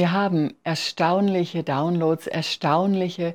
Wir 0.00 0.12
haben 0.12 0.54
erstaunliche 0.64 1.62
Downloads, 1.62 2.26
erstaunliche, 2.26 3.34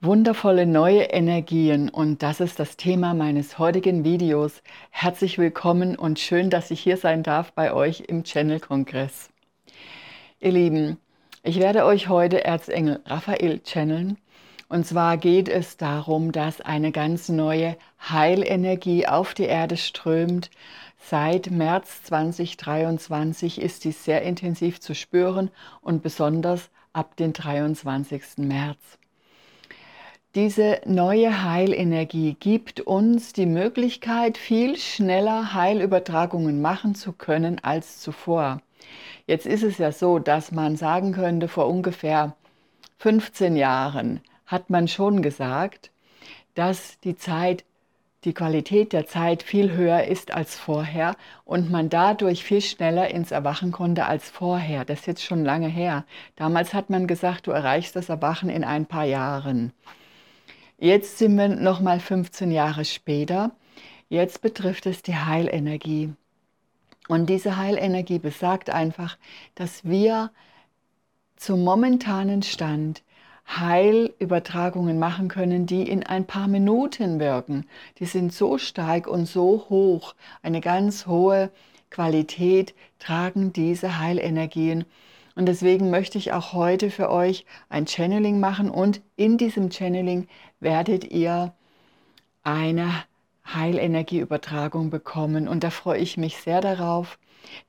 wundervolle 0.00 0.64
neue 0.64 1.02
Energien 1.02 1.88
und 1.88 2.22
das 2.22 2.38
ist 2.38 2.60
das 2.60 2.76
Thema 2.76 3.14
meines 3.14 3.58
heutigen 3.58 4.04
Videos. 4.04 4.62
Herzlich 4.90 5.38
willkommen 5.38 5.96
und 5.96 6.20
schön, 6.20 6.50
dass 6.50 6.70
ich 6.70 6.78
hier 6.78 6.98
sein 6.98 7.24
darf 7.24 7.50
bei 7.50 7.72
euch 7.72 8.04
im 8.06 8.22
Channel 8.22 8.60
Kongress. 8.60 9.30
Ihr 10.38 10.52
Lieben, 10.52 10.98
ich 11.42 11.58
werde 11.58 11.84
euch 11.84 12.08
heute 12.08 12.44
Erzengel 12.44 13.00
Raphael 13.04 13.60
channeln 13.64 14.18
und 14.68 14.86
zwar 14.86 15.16
geht 15.16 15.48
es 15.48 15.78
darum, 15.78 16.30
dass 16.30 16.60
eine 16.60 16.92
ganz 16.92 17.28
neue 17.28 17.76
Heilenergie 18.08 19.08
auf 19.08 19.34
die 19.34 19.46
Erde 19.46 19.76
strömt, 19.76 20.50
Seit 20.98 21.50
März 21.50 22.02
2023 22.04 23.60
ist 23.60 23.84
dies 23.84 24.04
sehr 24.04 24.22
intensiv 24.22 24.80
zu 24.80 24.94
spüren 24.94 25.50
und 25.80 26.02
besonders 26.02 26.70
ab 26.92 27.16
dem 27.16 27.32
23. 27.32 28.38
März. 28.38 28.98
Diese 30.34 30.80
neue 30.84 31.42
Heilenergie 31.42 32.36
gibt 32.38 32.80
uns 32.80 33.32
die 33.32 33.46
Möglichkeit, 33.46 34.36
viel 34.36 34.76
schneller 34.76 35.54
Heilübertragungen 35.54 36.60
machen 36.60 36.94
zu 36.94 37.12
können 37.12 37.58
als 37.62 38.00
zuvor. 38.00 38.60
Jetzt 39.26 39.46
ist 39.46 39.62
es 39.62 39.78
ja 39.78 39.90
so, 39.90 40.18
dass 40.18 40.52
man 40.52 40.76
sagen 40.76 41.12
könnte, 41.12 41.48
vor 41.48 41.66
ungefähr 41.66 42.36
15 42.98 43.56
Jahren 43.56 44.20
hat 44.44 44.70
man 44.70 44.88
schon 44.88 45.22
gesagt, 45.22 45.90
dass 46.54 47.00
die 47.00 47.16
Zeit 47.16 47.64
die 48.24 48.34
Qualität 48.34 48.92
der 48.92 49.06
Zeit 49.06 49.42
viel 49.42 49.72
höher 49.72 50.04
ist 50.04 50.32
als 50.32 50.56
vorher 50.56 51.14
und 51.44 51.70
man 51.70 51.88
dadurch 51.88 52.42
viel 52.42 52.60
schneller 52.60 53.10
ins 53.10 53.30
Erwachen 53.30 53.70
konnte 53.70 54.06
als 54.06 54.28
vorher. 54.28 54.84
Das 54.84 55.00
ist 55.00 55.06
jetzt 55.06 55.24
schon 55.24 55.44
lange 55.44 55.68
her. 55.68 56.04
Damals 56.34 56.74
hat 56.74 56.90
man 56.90 57.06
gesagt, 57.06 57.46
du 57.46 57.52
erreichst 57.52 57.94
das 57.94 58.08
Erwachen 58.08 58.48
in 58.48 58.64
ein 58.64 58.86
paar 58.86 59.04
Jahren. 59.04 59.72
Jetzt 60.78 61.18
sind 61.18 61.36
wir 61.36 61.48
noch 61.48 61.80
mal 61.80 62.00
15 62.00 62.50
Jahre 62.50 62.84
später. 62.84 63.52
Jetzt 64.08 64.42
betrifft 64.42 64.86
es 64.86 65.02
die 65.02 65.16
Heilenergie. 65.16 66.12
Und 67.08 67.26
diese 67.30 67.56
Heilenergie 67.56 68.18
besagt 68.18 68.70
einfach, 68.70 69.16
dass 69.54 69.84
wir 69.84 70.30
zum 71.36 71.62
momentanen 71.62 72.42
Stand 72.42 73.02
Heilübertragungen 73.48 74.98
machen 74.98 75.28
können, 75.28 75.66
die 75.66 75.88
in 75.88 76.02
ein 76.02 76.26
paar 76.26 76.48
Minuten 76.48 77.18
wirken. 77.18 77.66
Die 77.98 78.04
sind 78.04 78.32
so 78.32 78.58
stark 78.58 79.06
und 79.06 79.26
so 79.26 79.66
hoch, 79.68 80.14
eine 80.42 80.60
ganz 80.60 81.06
hohe 81.06 81.50
Qualität 81.90 82.74
tragen 82.98 83.52
diese 83.52 83.98
Heilenergien. 83.98 84.84
Und 85.34 85.46
deswegen 85.46 85.90
möchte 85.90 86.18
ich 86.18 86.32
auch 86.32 86.52
heute 86.52 86.90
für 86.90 87.10
euch 87.10 87.46
ein 87.68 87.86
Channeling 87.86 88.40
machen 88.40 88.70
und 88.70 89.00
in 89.16 89.38
diesem 89.38 89.70
Channeling 89.70 90.26
werdet 90.60 91.10
ihr 91.10 91.54
eine 92.42 92.90
Heilenergieübertragung 93.54 94.90
bekommen. 94.90 95.48
Und 95.48 95.64
da 95.64 95.70
freue 95.70 96.00
ich 96.00 96.16
mich 96.16 96.36
sehr 96.38 96.60
darauf. 96.60 97.18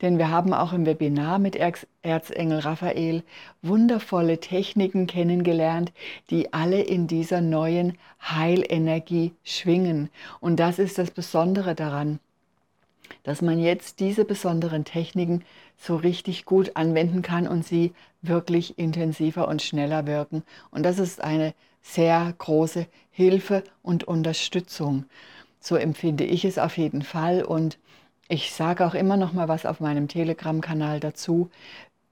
Denn 0.02 0.18
wir 0.18 0.30
haben 0.30 0.54
auch 0.54 0.74
im 0.74 0.86
Webinar 0.86 1.40
mit 1.40 1.56
Erzengel 2.02 2.60
Raphael 2.60 3.24
wundervolle 3.62 4.40
Techniken 4.40 5.08
kennengelernt, 5.08 5.92
die 6.30 6.54
alle 6.54 6.82
in 6.82 7.08
dieser 7.08 7.42
neuen 7.42 7.98
Heilenergie 8.22 9.34
schwingen. 9.44 10.10
Und 10.40 10.60
das 10.60 10.80
ist 10.80 10.98
das 10.98 11.12
Besondere 11.12 11.76
daran, 11.76 12.20
dass 13.24 13.42
man 13.42 13.60
jetzt 13.60 14.00
diese 14.00 14.26
besonderen 14.26 14.86
Techniken 14.86 15.44
so 15.78 15.96
richtig 15.96 16.46
gut 16.46 16.72
anwenden 16.76 17.22
kann 17.22 17.48
und 17.48 17.66
sie 17.66 17.94
wirklich 18.22 18.78
intensiver 18.78 19.48
und 19.48 19.62
schneller 19.62 20.06
wirken. 20.06 20.44
Und 20.72 20.84
das 20.84 21.00
ist 21.00 21.22
eine 21.22 21.54
sehr 21.82 22.34
große 22.38 22.86
Hilfe 23.12 23.64
und 23.82 24.04
Unterstützung. 24.04 25.06
So 25.60 25.76
empfinde 25.76 26.24
ich 26.24 26.46
es 26.46 26.58
auf 26.58 26.78
jeden 26.78 27.02
Fall 27.02 27.44
und 27.44 27.78
ich 28.28 28.54
sage 28.54 28.86
auch 28.86 28.94
immer 28.94 29.18
noch 29.18 29.34
mal 29.34 29.48
was 29.48 29.66
auf 29.66 29.80
meinem 29.80 30.08
Telegram-Kanal 30.08 31.00
dazu, 31.00 31.50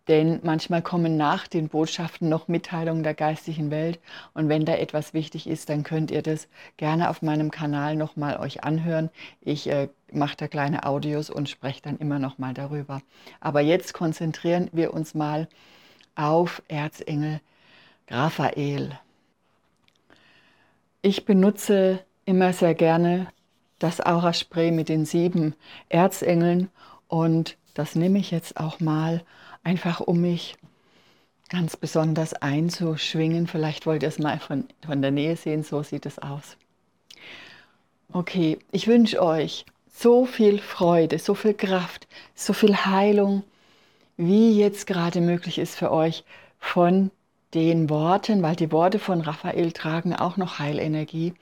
denn 0.08 0.40
manchmal 0.44 0.82
kommen 0.82 1.18
nach 1.18 1.48
den 1.48 1.68
Botschaften 1.68 2.30
noch 2.30 2.48
Mitteilungen 2.48 3.04
der 3.04 3.14
geistigen 3.14 3.72
Welt 3.72 4.00
und 4.34 4.48
wenn 4.48 4.66
da 4.66 4.76
etwas 4.76 5.14
wichtig 5.14 5.48
ist, 5.48 5.70
dann 5.70 5.84
könnt 5.84 6.12
ihr 6.12 6.22
das 6.22 6.48
gerne 6.78 7.10
auf 7.10 7.22
meinem 7.22 7.52
Kanal 7.52 7.96
noch 7.96 8.16
mal 8.16 8.38
euch 8.40 8.64
anhören. 8.64 9.10
Ich 9.42 9.70
äh, 9.70 9.90
mache 10.12 10.38
da 10.38 10.48
kleine 10.48 10.86
Audios 10.86 11.30
und 11.30 11.50
spreche 11.50 11.82
dann 11.82 11.98
immer 11.98 12.20
noch 12.20 12.38
mal 12.38 12.54
darüber. 12.54 13.02
Aber 13.42 13.62
jetzt 13.62 13.94
konzentrieren 13.94 14.70
wir 14.72 14.94
uns 14.94 15.14
mal 15.14 15.48
auf 16.16 16.62
Erzengel 16.68 17.42
Raphael. 18.10 18.98
Ich 21.02 21.26
benutze 21.26 22.00
immer 22.26 22.54
sehr 22.54 22.74
gerne 22.74 23.28
das 23.80 24.02
Auraspray 24.02 24.72
mit 24.72 24.90
den 24.90 25.06
sieben 25.06 25.56
Erzengeln 25.90 26.70
und 27.08 27.58
das 27.74 27.96
nehme 27.96 28.20
ich 28.20 28.32
jetzt 28.32 28.58
auch 28.58 28.80
mal 28.80 29.24
einfach 29.64 30.00
um 30.00 30.22
mich 30.22 30.56
ganz 31.50 31.78
besonders 31.78 32.34
einzuschwingen. 32.34 33.48
Vielleicht 33.48 33.86
wollt 33.86 34.04
ihr 34.04 34.10
es 34.10 34.20
mal 34.20 34.40
von, 34.40 34.66
von 34.86 35.02
der 35.02 35.12
Nähe 35.12 35.36
sehen, 35.36 35.64
so 35.64 35.84
sieht 35.84 36.06
es 36.06 36.20
aus. 36.20 36.58
Okay, 38.12 38.58
ich 38.72 38.88
wünsche 38.88 39.22
euch 39.22 39.66
so 39.94 40.26
viel 40.26 40.60
Freude, 40.60 41.20
so 41.20 41.34
viel 41.34 41.54
Kraft, 41.54 42.08
so 42.36 42.54
viel 42.54 42.76
Heilung, 42.76 43.44
wie 44.16 44.58
jetzt 44.58 44.88
gerade 44.88 45.22
möglich 45.22 45.58
ist 45.58 45.76
für 45.76 45.92
euch 45.92 46.24
von 46.60 47.12
den 47.54 47.90
Worten, 47.90 48.42
weil 48.42 48.56
die 48.56 48.72
Worte 48.72 49.00
von 49.00 49.22
Raphael 49.22 49.72
tragen 49.72 50.16
auch 50.16 50.38
noch 50.38 50.60
Heilenergie. 50.60 51.34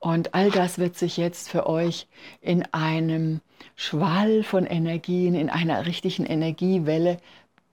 Und 0.00 0.34
all 0.34 0.50
das 0.50 0.78
wird 0.78 0.96
sich 0.96 1.16
jetzt 1.16 1.48
für 1.48 1.66
euch 1.66 2.06
in 2.40 2.64
einem 2.72 3.40
Schwall 3.74 4.44
von 4.44 4.64
Energien, 4.64 5.34
in 5.34 5.50
einer 5.50 5.86
richtigen 5.86 6.24
Energiewelle 6.24 7.18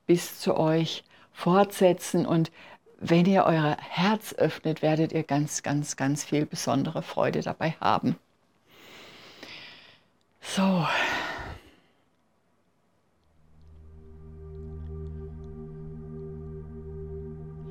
bis 0.07 0.39
zu 0.39 0.57
euch 0.57 1.03
fortsetzen. 1.31 2.25
Und 2.25 2.51
wenn 2.99 3.25
ihr 3.25 3.43
euer 3.45 3.77
Herz 3.79 4.33
öffnet, 4.33 4.81
werdet 4.81 5.11
ihr 5.11 5.23
ganz, 5.23 5.61
ganz, 5.61 5.95
ganz 5.95 6.23
viel 6.23 6.45
besondere 6.45 7.03
Freude 7.03 7.41
dabei 7.41 7.75
haben. 7.79 8.15
So. 10.41 10.87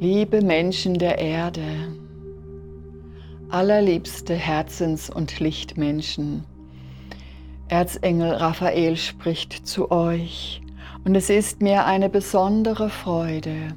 Liebe 0.00 0.42
Menschen 0.42 0.98
der 0.98 1.18
Erde, 1.18 2.03
allerliebste 3.54 4.34
Herzens- 4.34 5.08
und 5.08 5.38
Lichtmenschen. 5.38 6.42
Erzengel 7.68 8.32
Raphael 8.32 8.96
spricht 8.96 9.64
zu 9.64 9.92
euch 9.92 10.60
und 11.04 11.14
es 11.14 11.30
ist 11.30 11.62
mir 11.62 11.86
eine 11.86 12.08
besondere 12.08 12.90
Freude, 12.90 13.68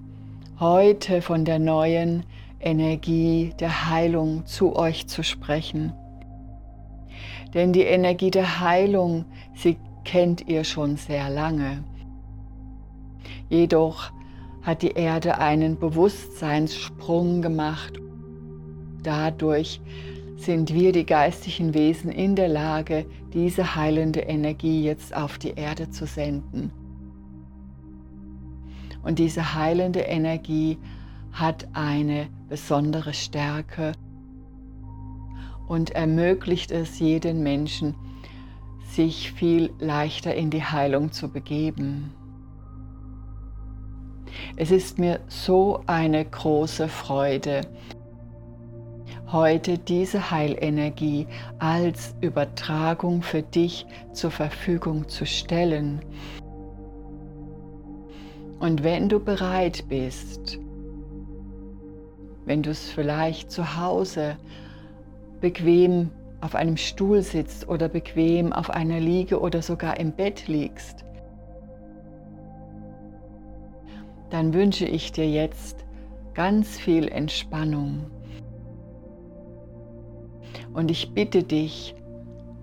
heute 0.60 1.22
von 1.22 1.46
der 1.46 1.60
neuen 1.60 2.24
Energie 2.60 3.54
der 3.60 3.92
Heilung 3.92 4.48
zu 4.48 4.76
euch 4.76 5.06
zu 5.06 5.24
sprechen. 5.24 5.94
Denn 7.54 7.72
die 7.72 7.84
Energie 7.84 8.32
der 8.32 8.60
Heilung, 8.60 9.26
sie 9.54 9.78
kennt 10.04 10.48
ihr 10.48 10.64
schon 10.64 10.98
sehr 10.98 11.30
lange. 11.30 11.84
Jedoch 13.48 14.12
hat 14.64 14.82
die 14.82 14.94
Erde 14.94 15.38
einen 15.38 15.78
Bewusstseinssprung 15.78 17.44
gemacht 17.44 18.02
Dadurch 19.04 19.82
sind 20.38 20.74
wir, 20.74 20.92
die 20.92 21.06
geistigen 21.06 21.74
Wesen, 21.74 22.12
in 22.12 22.36
der 22.36 22.48
Lage, 22.48 23.06
diese 23.34 23.76
heilende 23.76 24.22
Energie 24.22 24.84
jetzt 24.84 25.16
auf 25.16 25.38
die 25.38 25.52
Erde 25.56 25.90
zu 25.90 26.06
senden. 26.06 26.72
Und 29.04 29.20
diese 29.20 29.56
heilende 29.56 30.02
Energie 30.02 30.78
hat 31.32 31.68
eine 31.74 32.28
besondere 32.50 33.14
Stärke 33.14 33.94
und 35.68 35.92
ermöglicht 35.92 36.72
es 36.72 37.00
jeden 37.00 37.44
Menschen, 37.44 37.96
sich 38.90 39.32
viel 39.32 39.72
leichter 39.80 40.34
in 40.34 40.50
die 40.50 40.64
Heilung 40.64 41.12
zu 41.12 41.30
begeben. 41.30 42.14
Es 44.56 44.72
ist 44.72 44.98
mir 44.98 45.20
so 45.28 45.84
eine 45.88 46.24
große 46.24 46.88
Freude, 46.88 47.62
heute 49.32 49.78
diese 49.78 50.32
Heilenergie 50.32 51.28
als 51.60 52.16
Übertragung 52.22 53.22
für 53.22 53.42
dich 53.42 53.86
zur 54.14 54.32
Verfügung 54.32 55.08
zu 55.10 55.26
stellen. 55.26 56.02
Und 58.60 58.84
wenn 58.84 59.10
du 59.10 59.20
bereit 59.20 59.86
bist, 59.88 60.60
wenn 62.46 62.64
du 62.64 62.72
es 62.72 62.90
vielleicht 62.90 63.52
zu 63.52 63.78
Hause 63.78 64.38
bequem 65.42 66.12
auf 66.42 66.56
einem 66.56 66.78
Stuhl 66.78 67.22
sitzt 67.22 67.68
oder 67.68 67.90
bequem 67.90 68.54
auf 68.54 68.70
einer 68.70 69.00
Liege 69.00 69.40
oder 69.40 69.62
sogar 69.62 70.00
im 70.00 70.14
Bett 70.14 70.48
liegst, 70.48 71.04
dann 74.30 74.54
wünsche 74.54 74.86
ich 74.86 75.12
dir 75.12 75.30
jetzt 75.30 75.86
ganz 76.34 76.78
viel 76.78 77.08
Entspannung. 77.08 78.17
Und 80.78 80.92
ich 80.92 81.12
bitte 81.16 81.42
dich, 81.42 81.96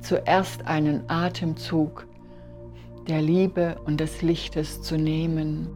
zuerst 0.00 0.68
einen 0.68 1.10
Atemzug 1.10 2.06
der 3.08 3.20
Liebe 3.20 3.74
und 3.86 3.98
des 3.98 4.22
Lichtes 4.22 4.82
zu 4.82 4.96
nehmen 4.96 5.68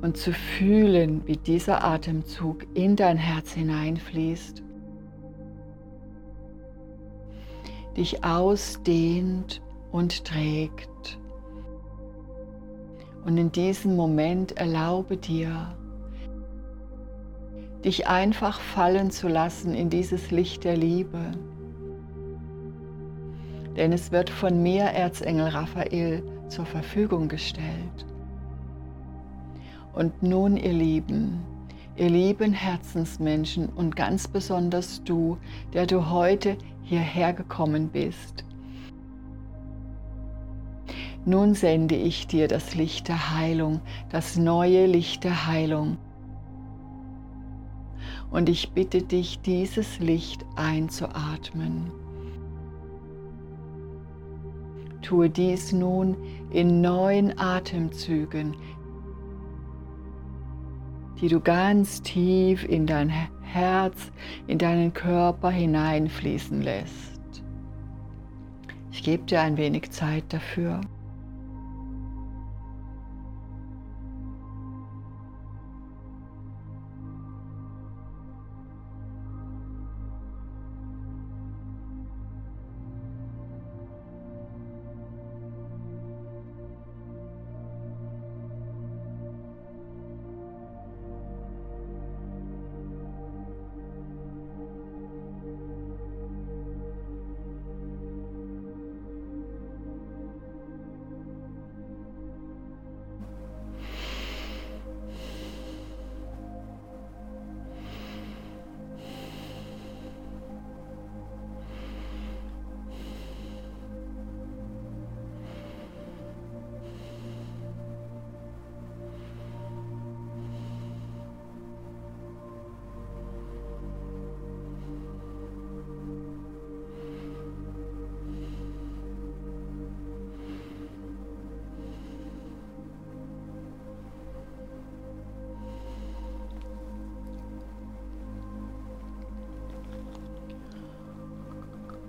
und 0.00 0.16
zu 0.16 0.32
fühlen, 0.32 1.26
wie 1.26 1.36
dieser 1.36 1.84
Atemzug 1.84 2.64
in 2.72 2.96
dein 2.96 3.18
Herz 3.18 3.52
hineinfließt, 3.52 4.62
dich 7.98 8.24
ausdehnt 8.24 9.60
und 9.92 10.24
trägt. 10.24 11.18
Und 13.26 13.36
in 13.36 13.52
diesem 13.52 13.94
Moment 13.94 14.56
erlaube 14.56 15.18
dir, 15.18 15.76
dich 17.84 18.06
einfach 18.06 18.60
fallen 18.60 19.10
zu 19.10 19.28
lassen 19.28 19.74
in 19.74 19.90
dieses 19.90 20.30
Licht 20.30 20.64
der 20.64 20.76
Liebe. 20.76 21.20
Denn 23.76 23.92
es 23.92 24.12
wird 24.12 24.30
von 24.30 24.62
mir, 24.62 24.84
Erzengel 24.84 25.48
Raphael, 25.48 26.22
zur 26.48 26.64
Verfügung 26.64 27.28
gestellt. 27.28 28.06
Und 29.92 30.22
nun, 30.22 30.56
ihr 30.56 30.72
Lieben, 30.72 31.40
ihr 31.96 32.08
lieben 32.08 32.52
Herzensmenschen 32.52 33.68
und 33.68 33.96
ganz 33.96 34.28
besonders 34.28 35.02
du, 35.04 35.38
der 35.72 35.86
du 35.86 36.10
heute 36.10 36.56
hierher 36.82 37.32
gekommen 37.32 37.88
bist, 37.88 38.44
nun 41.26 41.54
sende 41.54 41.94
ich 41.94 42.26
dir 42.26 42.48
das 42.48 42.74
Licht 42.74 43.08
der 43.08 43.34
Heilung, 43.34 43.80
das 44.10 44.36
neue 44.36 44.86
Licht 44.86 45.24
der 45.24 45.46
Heilung. 45.46 45.96
Und 48.34 48.48
ich 48.48 48.72
bitte 48.72 49.00
dich, 49.00 49.38
dieses 49.42 50.00
Licht 50.00 50.44
einzuatmen. 50.56 51.92
Tue 55.02 55.30
dies 55.30 55.72
nun 55.72 56.16
in 56.50 56.80
neun 56.80 57.38
Atemzügen, 57.38 58.56
die 61.20 61.28
du 61.28 61.38
ganz 61.38 62.02
tief 62.02 62.64
in 62.64 62.88
dein 62.88 63.08
Herz, 63.08 64.10
in 64.48 64.58
deinen 64.58 64.92
Körper 64.92 65.50
hineinfließen 65.50 66.60
lässt. 66.60 67.44
Ich 68.90 69.04
gebe 69.04 69.22
dir 69.22 69.42
ein 69.42 69.56
wenig 69.56 69.92
Zeit 69.92 70.24
dafür. 70.30 70.80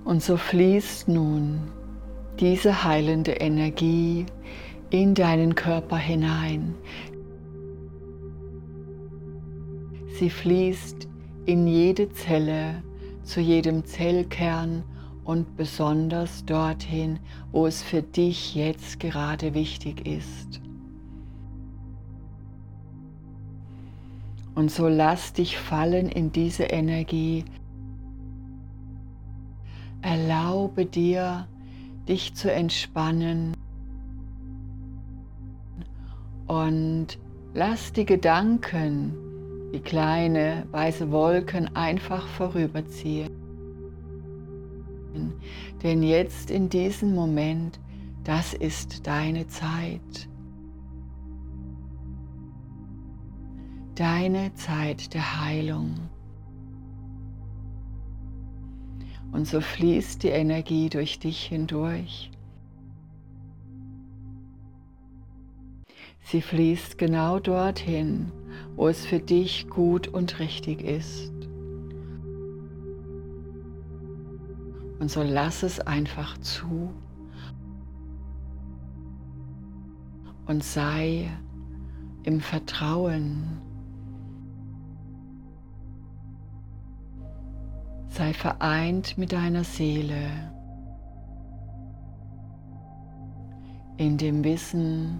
Und 0.05 0.21
so 0.21 0.37
fließt 0.37 1.07
nun 1.07 1.59
diese 2.39 2.83
heilende 2.83 3.31
Energie 3.31 4.27
in 4.91 5.15
deinen 5.15 5.55
Körper 5.55 5.97
hinein. 5.97 6.75
Sie 10.19 10.29
fließt 10.29 11.07
in 11.47 11.67
jede 11.67 12.09
Zelle, 12.11 12.83
zu 13.23 13.41
jedem 13.41 13.83
Zellkern 13.83 14.83
und 15.23 15.57
besonders 15.57 16.45
dorthin, 16.45 17.19
wo 17.51 17.65
es 17.65 17.81
für 17.81 18.03
dich 18.03 18.53
jetzt 18.53 18.99
gerade 18.99 19.55
wichtig 19.55 20.07
ist. 20.07 20.61
Und 24.53 24.69
so 24.69 24.87
lass 24.87 25.33
dich 25.33 25.57
fallen 25.57 26.09
in 26.09 26.31
diese 26.31 26.65
Energie, 26.65 27.43
Erlaube 30.27 30.88
dir, 30.88 31.48
dich 32.07 32.33
zu 32.33 32.51
entspannen 32.51 33.54
und 36.48 37.19
lass 37.54 37.94
die 37.94 38.07
Gedanken 38.07 39.13
wie 39.72 39.81
kleine 39.81 40.66
weiße 40.72 41.12
Wolken 41.12 41.75
einfach 41.75 42.27
vorüberziehen. 42.27 43.29
Denn 45.84 46.01
jetzt 46.01 46.50
in 46.50 46.70
diesem 46.70 47.13
Moment, 47.13 47.79
das 48.24 48.55
ist 48.55 49.05
deine 49.05 49.46
Zeit. 49.46 50.27
Deine 53.94 54.55
Zeit 54.55 55.13
der 55.13 55.46
Heilung. 55.46 56.10
Und 59.36 59.46
so 59.46 59.60
fließt 59.60 60.24
die 60.24 60.30
Energie 60.30 60.88
durch 60.88 61.20
dich 61.20 61.44
hindurch. 61.44 62.32
Sie 66.22 66.42
fließt 66.42 66.98
genau 66.98 67.39
dorthin, 67.39 68.32
wo 68.77 68.88
es 68.88 69.06
für 69.06 69.20
dich 69.20 69.68
gut 69.68 70.08
und 70.08 70.39
richtig 70.39 70.82
ist. 70.82 71.34
Und 75.00 75.12
so 75.12 75.22
lass 75.22 75.63
es 75.63 75.82
einfach 75.82 76.38
zu 76.38 76.94
und 80.46 80.63
sei 80.63 81.30
im 82.24 82.39
Vertrauen 82.39 83.64
Sei 88.15 88.31
vereint 88.31 89.17
mit 89.17 89.34
deiner 89.34 89.65
Seele 89.65 90.53
in 93.98 94.17
dem 94.17 94.41
Wissen, 94.45 95.19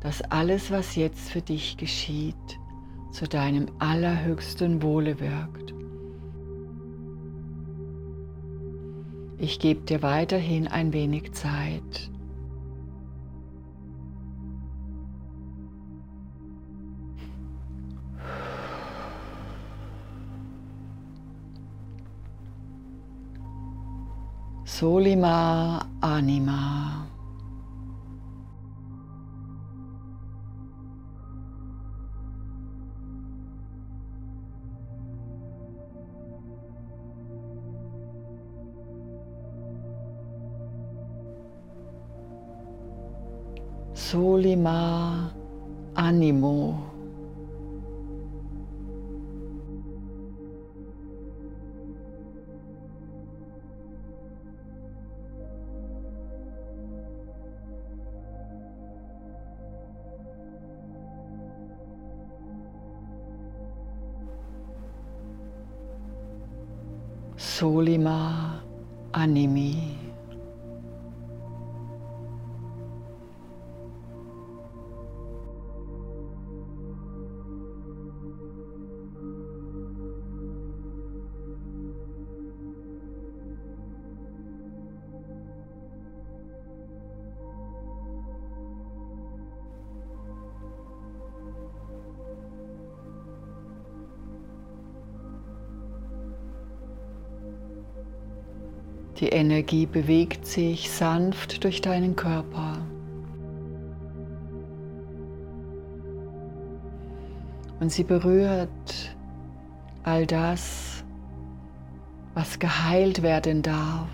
dass 0.00 0.20
alles, 0.32 0.72
was 0.72 0.96
jetzt 0.96 1.30
für 1.30 1.42
dich 1.42 1.76
geschieht, 1.76 2.34
zu 3.12 3.28
deinem 3.28 3.66
allerhöchsten 3.78 4.82
Wohle 4.82 5.20
wirkt. 5.20 5.74
Ich 9.38 9.60
gebe 9.60 9.82
dir 9.82 10.02
weiterhin 10.02 10.66
ein 10.66 10.92
wenig 10.92 11.34
Zeit. 11.34 12.10
Solima 24.64 25.86
Anima. 26.00 27.06
Solima 43.92 45.30
Animo. 45.94 46.93
Solima 67.54 68.58
Animi. 69.12 70.03
Die 99.24 99.30
Energie 99.30 99.86
bewegt 99.86 100.44
sich 100.44 100.90
sanft 100.90 101.64
durch 101.64 101.80
deinen 101.80 102.14
Körper. 102.14 102.76
Und 107.80 107.90
sie 107.90 108.04
berührt 108.04 109.16
all 110.02 110.26
das, 110.26 111.02
was 112.34 112.58
geheilt 112.58 113.22
werden 113.22 113.62
darf. 113.62 114.10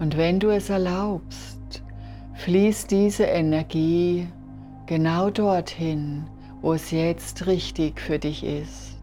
Und 0.00 0.18
wenn 0.18 0.38
du 0.38 0.50
es 0.50 0.68
erlaubst, 0.68 1.82
fließt 2.34 2.90
diese 2.90 3.24
Energie 3.24 4.28
genau 4.84 5.30
dorthin, 5.30 6.24
wo 6.62 6.72
es 6.72 6.92
jetzt 6.92 7.46
richtig 7.46 8.00
für 8.00 8.18
dich 8.18 8.44
ist. 8.44 8.96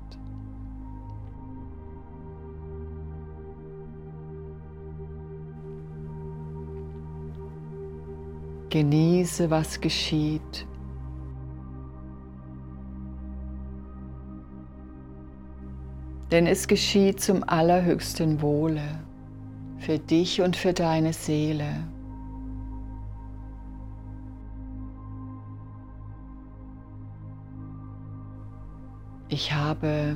Genieße, 8.70 9.50
was 9.50 9.82
geschieht. 9.82 10.66
Denn 16.32 16.46
es 16.46 16.68
geschieht 16.68 17.20
zum 17.20 17.44
allerhöchsten 17.44 18.42
Wohle 18.42 19.04
für 19.80 19.98
dich 19.98 20.42
und 20.42 20.56
für 20.56 20.74
deine 20.74 21.14
Seele. 21.14 21.88
Ich 29.32 29.54
habe 29.54 30.16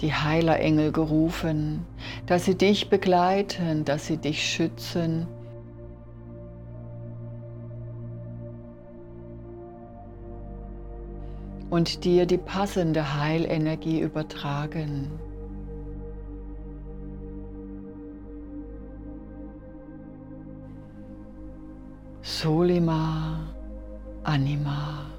die 0.00 0.12
Heilerengel 0.12 0.90
gerufen, 0.90 1.86
dass 2.26 2.44
sie 2.44 2.56
dich 2.56 2.90
begleiten, 2.90 3.84
dass 3.84 4.06
sie 4.06 4.16
dich 4.16 4.42
schützen. 4.42 5.28
Und 11.70 12.04
dir 12.04 12.26
die 12.26 12.38
passende 12.38 13.16
Heilenergie 13.20 14.00
übertragen. 14.00 15.10
Solima 22.22 23.38
Anima. 24.24 25.13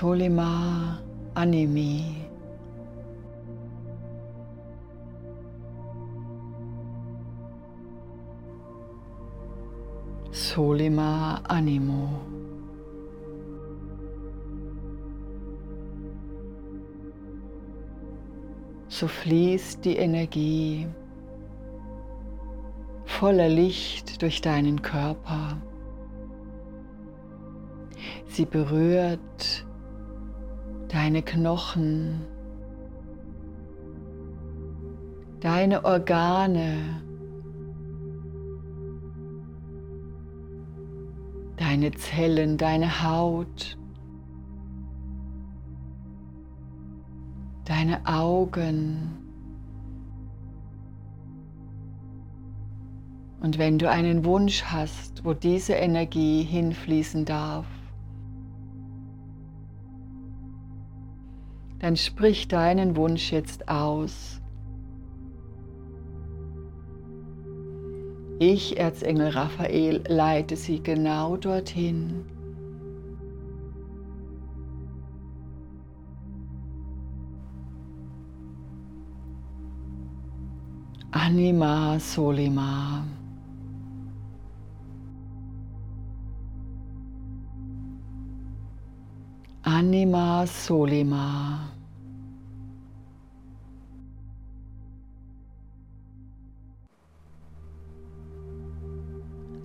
Solima 0.00 1.02
Animi. 1.34 2.04
Solima 10.30 11.40
Animo. 11.48 12.20
So 18.88 19.08
fließt 19.08 19.84
die 19.84 19.96
Energie 19.96 20.86
voller 23.04 23.48
Licht 23.48 24.22
durch 24.22 24.40
deinen 24.40 24.80
Körper. 24.80 25.58
Sie 28.28 28.44
berührt 28.44 29.66
deine 30.88 31.22
Knochen, 31.22 32.20
deine 35.40 35.84
Organe, 35.84 37.02
deine 41.56 41.92
Zellen, 41.92 42.56
deine 42.56 43.02
Haut, 43.02 43.76
deine 47.64 48.06
Augen. 48.06 49.18
Und 53.40 53.58
wenn 53.58 53.78
du 53.78 53.88
einen 53.88 54.24
Wunsch 54.24 54.64
hast, 54.64 55.24
wo 55.24 55.32
diese 55.32 55.74
Energie 55.74 56.42
hinfließen 56.42 57.24
darf, 57.24 57.66
dann 61.78 61.96
sprich 61.96 62.48
deinen 62.48 62.96
Wunsch 62.96 63.32
jetzt 63.32 63.68
aus. 63.68 64.40
Ich, 68.40 68.78
Erzengel 68.78 69.30
Raphael, 69.30 70.04
leite 70.06 70.56
sie 70.56 70.80
genau 70.80 71.36
dorthin. 71.36 72.24
Anima 81.10 81.98
Solima. 81.98 83.04
Anima 89.80 90.44
Solima. 90.44 91.70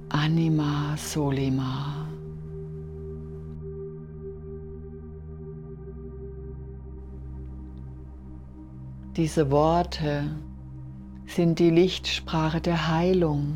Anima 0.09 0.95
Solima. 0.97 2.07
Diese 9.15 9.49
Worte 9.49 10.29
sind 11.25 11.57
die 11.57 11.71
Lichtsprache 11.71 12.61
der 12.61 12.87
Heilung. 12.87 13.55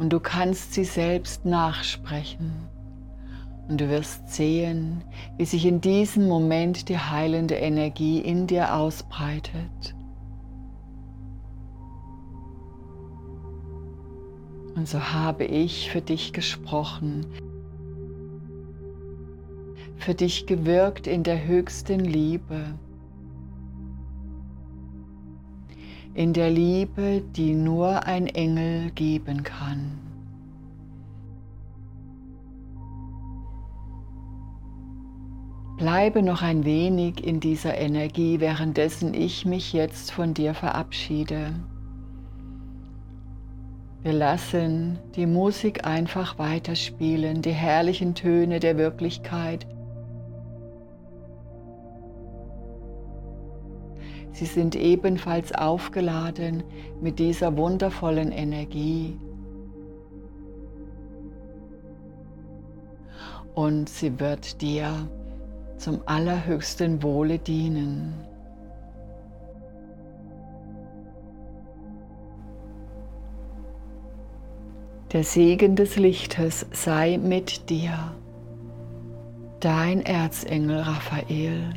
Und 0.00 0.14
du 0.14 0.18
kannst 0.18 0.72
sie 0.72 0.84
selbst 0.84 1.44
nachsprechen. 1.44 2.52
Und 3.68 3.82
du 3.82 3.90
wirst 3.90 4.30
sehen, 4.30 5.04
wie 5.36 5.44
sich 5.44 5.66
in 5.66 5.82
diesem 5.82 6.26
Moment 6.26 6.88
die 6.88 6.96
heilende 6.96 7.56
Energie 7.56 8.18
in 8.18 8.46
dir 8.46 8.74
ausbreitet. 8.74 9.94
Und 14.74 14.88
so 14.88 15.12
habe 15.12 15.44
ich 15.44 15.90
für 15.90 16.00
dich 16.00 16.32
gesprochen, 16.32 17.26
für 19.98 20.14
dich 20.14 20.46
gewirkt 20.46 21.06
in 21.06 21.24
der 21.24 21.46
höchsten 21.46 22.00
Liebe, 22.00 22.72
in 26.14 26.32
der 26.32 26.50
Liebe, 26.50 27.22
die 27.36 27.54
nur 27.54 28.06
ein 28.06 28.26
Engel 28.26 28.90
geben 28.90 29.42
kann. 29.42 29.98
Bleibe 35.78 36.22
noch 36.22 36.42
ein 36.42 36.64
wenig 36.64 37.24
in 37.24 37.40
dieser 37.40 37.78
Energie, 37.78 38.38
währenddessen 38.38 39.14
ich 39.14 39.46
mich 39.46 39.72
jetzt 39.72 40.12
von 40.12 40.34
dir 40.34 40.52
verabschiede. 40.52 41.54
Wir 44.02 44.12
lassen 44.12 44.98
die 45.14 45.26
Musik 45.26 45.86
einfach 45.86 46.38
weiterspielen, 46.38 47.40
die 47.40 47.52
herrlichen 47.52 48.14
Töne 48.14 48.60
der 48.60 48.76
Wirklichkeit 48.76 49.66
Sie 54.40 54.46
sind 54.46 54.74
ebenfalls 54.74 55.52
aufgeladen 55.52 56.62
mit 57.02 57.18
dieser 57.18 57.58
wundervollen 57.58 58.32
Energie. 58.32 59.20
Und 63.54 63.90
sie 63.90 64.18
wird 64.18 64.62
dir 64.62 65.10
zum 65.76 66.00
allerhöchsten 66.06 67.02
Wohle 67.02 67.38
dienen. 67.38 68.14
Der 75.12 75.22
Segen 75.22 75.76
des 75.76 75.96
Lichtes 75.96 76.64
sei 76.72 77.18
mit 77.18 77.68
dir, 77.68 78.14
dein 79.60 80.00
Erzengel 80.00 80.78
Raphael. 80.80 81.74